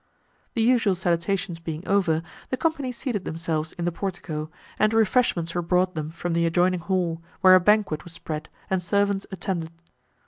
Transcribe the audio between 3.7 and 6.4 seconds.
in the portico, and refreshments were brought them from